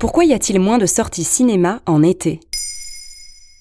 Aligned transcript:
Pourquoi 0.00 0.24
y 0.24 0.32
a-t-il 0.32 0.58
moins 0.58 0.78
de 0.78 0.86
sorties 0.86 1.24
cinéma 1.24 1.82
en 1.84 2.02
été? 2.02 2.40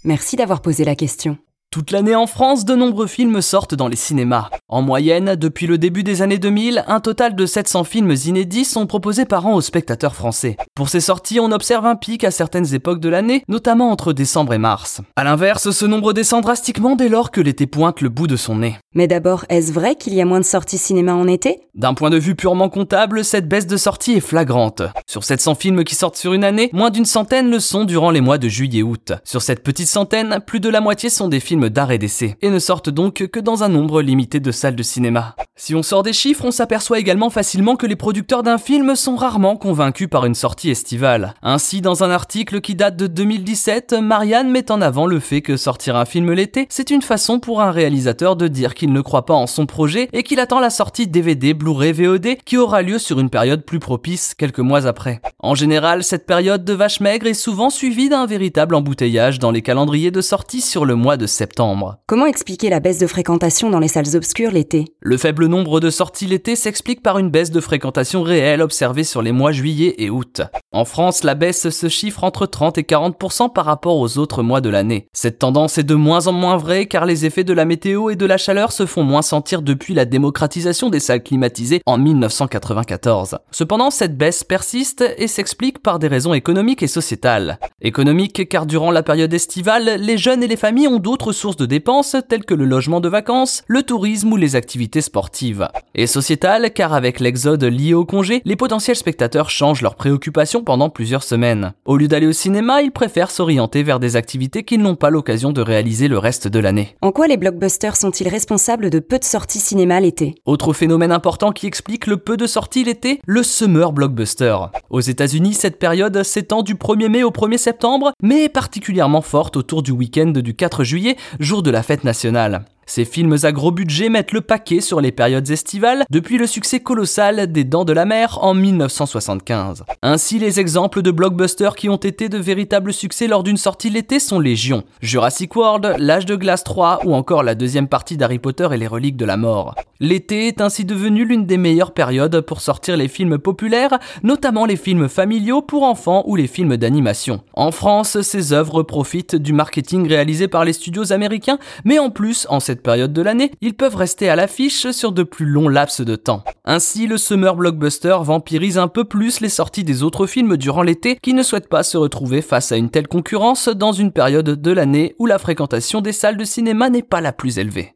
Merci 0.05 0.37
d'avoir 0.37 0.61
posé 0.61 0.85
la 0.85 0.95
question. 0.95 1.37
Toute 1.69 1.91
l'année 1.91 2.15
en 2.15 2.25
France, 2.25 2.65
de 2.65 2.73
nombreux 2.73 3.05
films 3.05 3.41
sortent 3.41 3.75
dans 3.75 3.87
les 3.89 3.95
cinémas. 3.95 4.49
En 4.69 4.81
moyenne, 4.81 5.35
depuis 5.35 5.67
le 5.67 5.77
début 5.77 6.01
des 6.01 6.23
années 6.23 6.39
2000, 6.39 6.85
un 6.87 6.99
total 6.99 7.35
de 7.35 7.45
700 7.45 7.83
films 7.83 8.15
inédits 8.25 8.65
sont 8.65 8.87
proposés 8.87 9.25
par 9.25 9.45
an 9.45 9.53
aux 9.53 9.61
spectateurs 9.61 10.15
français. 10.15 10.57
Pour 10.75 10.89
ces 10.89 10.99
sorties, 10.99 11.39
on 11.39 11.51
observe 11.51 11.85
un 11.85 11.95
pic 11.95 12.23
à 12.23 12.31
certaines 12.31 12.73
époques 12.73 13.01
de 13.01 13.09
l'année, 13.09 13.43
notamment 13.47 13.91
entre 13.91 14.13
décembre 14.13 14.53
et 14.53 14.57
mars. 14.57 15.01
A 15.15 15.23
l'inverse, 15.23 15.69
ce 15.69 15.85
nombre 15.85 16.13
descend 16.13 16.41
drastiquement 16.41 16.95
dès 16.95 17.09
lors 17.09 17.29
que 17.29 17.41
l'été 17.41 17.67
pointe 17.67 18.01
le 18.01 18.09
bout 18.09 18.25
de 18.25 18.35
son 18.35 18.55
nez. 18.55 18.77
Mais 18.95 19.05
d'abord, 19.05 19.45
est-ce 19.49 19.71
vrai 19.71 19.93
qu'il 19.93 20.15
y 20.15 20.21
a 20.21 20.25
moins 20.25 20.39
de 20.39 20.45
sorties 20.45 20.79
cinéma 20.79 21.13
en 21.13 21.27
été? 21.27 21.59
D'un 21.75 21.93
point 21.93 22.09
de 22.09 22.17
vue 22.17 22.33
purement 22.33 22.69
comptable, 22.69 23.23
cette 23.23 23.47
baisse 23.47 23.67
de 23.67 23.77
sortie 23.77 24.13
est 24.13 24.19
flagrante. 24.19 24.81
Sur 25.05 25.23
700 25.23 25.53
films 25.53 25.83
qui 25.83 25.93
sortent 25.93 26.17
sur 26.17 26.33
une 26.33 26.43
année, 26.43 26.71
moins 26.73 26.89
d'une 26.89 27.05
centaine 27.05 27.51
le 27.51 27.59
sont 27.59 27.85
durant 27.85 28.09
les 28.09 28.19
mois 28.19 28.39
de 28.39 28.47
juillet-août. 28.47 29.13
Sur 29.23 29.43
cette 29.43 29.61
petite 29.61 29.87
centaine, 29.87 30.39
plus 30.43 30.59
de 30.59 30.69
la 30.69 30.81
moitié 30.81 31.11
sont 31.11 31.27
des 31.27 31.39
films 31.39 31.69
d'art 31.69 31.91
et 31.91 31.99
d'essai, 31.99 32.35
et 32.41 32.49
ne 32.49 32.57
sortent 32.57 32.89
donc 32.89 33.27
que 33.27 33.39
dans 33.39 33.63
un 33.63 33.69
nombre 33.69 34.01
limité 34.01 34.39
de 34.39 34.51
salles 34.51 34.75
de 34.75 34.81
cinéma. 34.81 35.35
Si 35.55 35.75
on 35.75 35.83
sort 35.83 36.01
des 36.01 36.13
chiffres, 36.13 36.45
on 36.45 36.51
s'aperçoit 36.51 36.99
également 36.99 37.29
facilement 37.29 37.75
que 37.75 37.85
les 37.85 37.95
producteurs 37.95 38.41
d'un 38.41 38.57
film 38.57 38.95
sont 38.95 39.15
rarement 39.15 39.55
convaincus 39.55 40.09
par 40.09 40.25
une 40.25 40.33
sortie 40.33 40.71
estivale. 40.71 41.35
Ainsi, 41.43 41.81
dans 41.81 42.03
un 42.03 42.09
article 42.09 42.59
qui 42.59 42.73
date 42.73 42.95
de 42.95 43.05
2017, 43.05 43.93
Marianne 44.01 44.49
met 44.49 44.71
en 44.71 44.81
avant 44.81 45.05
le 45.05 45.19
fait 45.19 45.41
que 45.41 45.57
sortir 45.57 45.95
un 45.95 46.05
film 46.05 46.31
l'été, 46.31 46.65
c'est 46.69 46.89
une 46.89 47.03
façon 47.03 47.39
pour 47.39 47.61
un 47.61 47.71
réalisateur 47.71 48.35
de 48.35 48.47
dire 48.47 48.73
qu'il 48.79 48.93
ne 48.93 49.01
croit 49.01 49.25
pas 49.25 49.33
en 49.33 49.45
son 49.45 49.65
projet 49.65 50.07
et 50.13 50.23
qu'il 50.23 50.39
attend 50.39 50.61
la 50.61 50.69
sortie 50.69 51.05
DVD, 51.05 51.53
Blu-ray, 51.53 51.91
VOD 51.91 52.37
qui 52.45 52.57
aura 52.57 52.81
lieu 52.81 52.97
sur 52.97 53.19
une 53.19 53.29
période 53.29 53.65
plus 53.65 53.79
propice 53.79 54.33
quelques 54.33 54.59
mois 54.59 54.87
après. 54.87 55.19
En 55.39 55.53
général, 55.53 56.03
cette 56.03 56.25
période 56.25 56.63
de 56.63 56.73
vache 56.73 57.01
maigre 57.01 57.27
est 57.27 57.33
souvent 57.33 57.69
suivie 57.69 58.07
d'un 58.07 58.25
véritable 58.25 58.75
embouteillage 58.75 59.37
dans 59.37 59.51
les 59.51 59.61
calendriers 59.61 60.11
de 60.11 60.21
sortie 60.21 60.61
sur 60.61 60.85
le 60.85 60.95
mois 60.95 61.17
de 61.17 61.27
septembre. 61.27 61.97
Comment 62.07 62.25
expliquer 62.25 62.69
la 62.69 62.79
baisse 62.79 62.99
de 62.99 63.07
fréquentation 63.07 63.69
dans 63.69 63.79
les 63.79 63.89
salles 63.89 64.15
obscures 64.15 64.51
l'été? 64.51 64.85
Le 65.01 65.17
faible 65.17 65.47
nombre 65.47 65.81
de 65.81 65.89
sorties 65.89 66.27
l'été 66.27 66.55
s'explique 66.55 67.03
par 67.03 67.19
une 67.19 67.29
baisse 67.29 67.51
de 67.51 67.59
fréquentation 67.59 68.23
réelle 68.23 68.61
observée 68.61 69.03
sur 69.03 69.21
les 69.21 69.33
mois 69.33 69.51
juillet 69.51 69.95
et 69.97 70.09
août. 70.09 70.41
En 70.71 70.85
France, 70.85 71.23
la 71.23 71.33
baisse 71.33 71.69
se 71.69 71.89
chiffre 71.89 72.23
entre 72.23 72.45
30 72.45 72.77
et 72.77 72.83
40% 72.83 73.51
par 73.51 73.65
rapport 73.65 73.97
aux 73.97 74.19
autres 74.19 74.43
mois 74.43 74.61
de 74.61 74.69
l'année. 74.69 75.07
Cette 75.13 75.39
tendance 75.39 75.79
est 75.79 75.83
de 75.83 75.95
moins 75.95 76.27
en 76.27 76.31
moins 76.31 76.57
vraie 76.57 76.85
car 76.85 77.07
les 77.07 77.25
effets 77.25 77.43
de 77.43 77.53
la 77.53 77.65
météo 77.65 78.11
et 78.11 78.15
de 78.15 78.25
la 78.27 78.37
chaleur 78.37 78.71
se 78.71 78.85
font 78.85 79.01
moins 79.01 79.23
sentir 79.23 79.63
depuis 79.63 79.95
la 79.95 80.05
démocratisation 80.05 80.91
des 80.91 80.99
salles 80.99 81.23
climatisées 81.23 81.81
en 81.87 81.97
1994. 81.97 83.39
Cependant, 83.49 83.89
cette 83.89 84.15
baisse 84.15 84.43
persiste 84.43 85.03
et 85.17 85.27
s'explique 85.27 85.79
par 85.79 85.97
des 85.97 86.07
raisons 86.07 86.35
économiques 86.35 86.83
et 86.83 86.87
sociétales. 86.87 87.57
Économique 87.81 88.47
car 88.47 88.67
durant 88.67 88.91
la 88.91 89.01
période 89.01 89.33
estivale, 89.33 89.99
les 89.99 90.19
jeunes 90.19 90.43
et 90.43 90.47
les 90.47 90.55
familles 90.55 90.87
ont 90.87 90.99
d'autres 90.99 91.31
sources 91.31 91.57
de 91.57 91.65
dépenses 91.65 92.15
telles 92.29 92.45
que 92.45 92.53
le 92.53 92.65
logement 92.65 93.01
de 93.01 93.09
vacances, 93.09 93.63
le 93.65 93.81
tourisme 93.81 94.33
ou 94.33 94.37
les 94.37 94.55
activités 94.55 95.01
sportives. 95.01 95.67
Et 95.95 96.05
sociétale 96.05 96.71
car 96.75 96.93
avec 96.93 97.19
l'exode 97.19 97.63
lié 97.63 97.95
au 97.95 98.05
congé, 98.05 98.43
les 98.45 98.55
potentiels 98.55 98.95
spectateurs 98.95 99.49
changent 99.49 99.81
leurs 99.81 99.95
préoccupations 99.95 100.58
pendant 100.63 100.89
plusieurs 100.89 101.23
semaines. 101.23 101.73
Au 101.85 101.97
lieu 101.97 102.07
d'aller 102.07 102.27
au 102.27 102.31
cinéma, 102.31 102.81
ils 102.81 102.91
préfèrent 102.91 103.31
s'orienter 103.31 103.83
vers 103.83 103.99
des 103.99 104.15
activités 104.15 104.63
qu'ils 104.63 104.81
n'ont 104.81 104.95
pas 104.95 105.09
l'occasion 105.09 105.51
de 105.51 105.61
réaliser 105.61 106.07
le 106.07 106.17
reste 106.17 106.47
de 106.47 106.59
l'année. 106.59 106.95
En 107.01 107.11
quoi 107.11 107.27
les 107.27 107.37
blockbusters 107.37 107.95
sont-ils 107.95 108.27
responsables 108.27 108.89
de 108.89 108.99
peu 108.99 109.19
de 109.19 109.23
sorties 109.23 109.59
cinéma 109.59 109.99
l'été? 109.99 110.35
Autre 110.45 110.73
phénomène 110.73 111.11
important 111.11 111.51
qui 111.51 111.67
explique 111.67 112.07
le 112.07 112.17
peu 112.17 112.37
de 112.37 112.47
sorties 112.47 112.83
l'été, 112.83 113.19
le 113.25 113.43
summer 113.43 113.91
blockbuster. 113.91 114.55
Aux 114.89 115.01
États-Unis, 115.01 115.53
cette 115.53 115.79
période 115.79 116.23
s'étend 116.23 116.61
du 116.61 116.75
1er 116.75 117.09
mai 117.09 117.23
au 117.23 117.31
1er 117.31 117.57
septembre, 117.57 118.11
mais 118.21 118.45
est 118.45 118.49
particulièrement 118.49 119.21
forte 119.21 119.57
autour 119.57 119.83
du 119.83 119.91
week-end 119.91 120.31
du 120.31 120.55
4 120.55 120.83
juillet, 120.83 121.15
jour 121.39 121.63
de 121.63 121.71
la 121.71 121.83
fête 121.83 122.03
nationale. 122.03 122.65
Ces 122.89 123.05
films 123.05 123.35
à 123.43 123.51
gros 123.51 123.69
budget 123.69 124.09
mettent 124.09 124.31
le 124.31 124.41
paquet 124.41 124.81
sur 124.81 124.99
les 124.99 125.11
périodes 125.11 125.47
estivales 125.51 126.05
depuis 126.09 126.39
le 126.39 126.47
succès 126.47 126.79
colossal 126.79 127.51
des 127.51 127.63
Dents 127.63 127.85
de 127.85 127.93
la 127.93 128.03
Mer 128.03 128.39
en 128.41 128.55
1975. 128.55 129.83
Ainsi, 130.01 130.39
les 130.39 130.59
exemples 130.59 131.03
de 131.03 131.11
blockbusters 131.11 131.75
qui 131.75 131.87
ont 131.87 131.97
été 131.97 132.29
de 132.29 132.39
véritables 132.39 132.91
succès 132.91 133.27
lors 133.27 133.43
d'une 133.43 133.57
sortie 133.57 133.91
l'été 133.91 134.19
sont 134.19 134.39
légion. 134.39 134.83
Jurassic 135.03 135.55
World, 135.55 135.97
L'âge 135.99 136.25
de 136.25 136.35
glace 136.35 136.63
3 136.63 137.01
ou 137.05 137.13
encore 137.13 137.43
la 137.43 137.53
deuxième 137.53 137.87
partie 137.87 138.17
d'Harry 138.17 138.39
Potter 138.39 138.67
et 138.73 138.77
les 138.77 138.87
reliques 138.87 139.17
de 139.17 139.25
la 139.25 139.37
mort. 139.37 139.75
L'été 140.01 140.47
est 140.47 140.61
ainsi 140.61 140.85
devenu 140.85 141.25
l'une 141.25 141.45
des 141.45 141.57
meilleures 141.57 141.93
périodes 141.93 142.39
pour 142.39 142.61
sortir 142.61 142.95
les 142.95 143.09
films 143.09 143.37
populaires, 143.37 143.99
notamment 144.23 144.65
les 144.65 144.77
films 144.77 145.09
familiaux 145.09 145.61
pour 145.61 145.83
enfants 145.83 146.23
ou 146.25 146.37
les 146.37 146.47
films 146.47 146.77
d'animation. 146.77 147.41
En 147.53 147.71
France, 147.71 148.21
ces 148.21 148.53
œuvres 148.53 148.81
profitent 148.83 149.35
du 149.35 149.51
marketing 149.51 150.07
réalisé 150.07 150.47
par 150.47 150.63
les 150.63 150.71
studios 150.71 151.11
américains, 151.11 151.59
mais 151.83 151.99
en 151.99 152.11
plus, 152.11 152.47
en 152.49 152.61
cette 152.61 152.81
période 152.81 153.11
de 153.11 153.21
l'année, 153.21 153.51
ils 153.59 153.73
peuvent 153.73 153.97
rester 153.97 154.29
à 154.29 154.37
l'affiche 154.37 154.89
sur 154.91 155.11
de 155.11 155.23
plus 155.23 155.45
longs 155.45 155.67
laps 155.67 155.99
de 155.99 156.15
temps. 156.15 156.45
Ainsi, 156.63 157.05
le 157.05 157.17
summer 157.17 157.57
blockbuster 157.57 158.19
vampirise 158.21 158.77
un 158.77 158.87
peu 158.87 159.03
plus 159.03 159.41
les 159.41 159.49
sorties 159.49 159.83
des 159.83 160.03
autres 160.03 160.27
films 160.27 160.55
durant 160.55 160.81
l'été 160.81 161.17
qui 161.21 161.33
ne 161.33 161.43
souhaitent 161.43 161.67
pas 161.67 161.83
se 161.83 161.97
retrouver 161.97 162.41
face 162.41 162.71
à 162.71 162.77
une 162.77 162.89
telle 162.89 163.09
concurrence 163.09 163.67
dans 163.67 163.91
une 163.91 164.13
période 164.13 164.49
de 164.49 164.71
l'année 164.71 165.15
où 165.19 165.25
la 165.25 165.39
fréquentation 165.39 165.99
des 165.99 166.13
salles 166.13 166.37
de 166.37 166.45
cinéma 166.45 166.89
n'est 166.89 167.03
pas 167.03 167.19
la 167.19 167.33
plus 167.33 167.59
élevée. 167.59 167.95